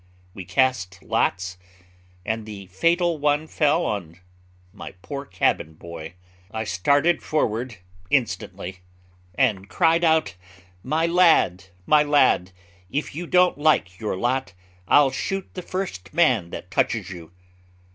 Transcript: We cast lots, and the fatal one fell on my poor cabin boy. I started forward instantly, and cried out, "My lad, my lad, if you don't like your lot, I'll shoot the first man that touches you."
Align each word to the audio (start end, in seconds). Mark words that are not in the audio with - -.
We 0.33 0.45
cast 0.45 1.03
lots, 1.03 1.59
and 2.25 2.47
the 2.47 2.65
fatal 2.65 3.19
one 3.19 3.45
fell 3.45 3.85
on 3.85 4.17
my 4.73 4.93
poor 5.03 5.25
cabin 5.27 5.75
boy. 5.75 6.15
I 6.49 6.63
started 6.63 7.21
forward 7.21 7.77
instantly, 8.09 8.79
and 9.35 9.69
cried 9.69 10.03
out, 10.03 10.33
"My 10.81 11.05
lad, 11.05 11.65
my 11.85 12.01
lad, 12.01 12.49
if 12.89 13.13
you 13.13 13.27
don't 13.27 13.59
like 13.59 13.99
your 13.99 14.15
lot, 14.17 14.53
I'll 14.87 15.11
shoot 15.11 15.53
the 15.53 15.61
first 15.61 16.11
man 16.15 16.49
that 16.49 16.71
touches 16.71 17.11
you." 17.11 17.31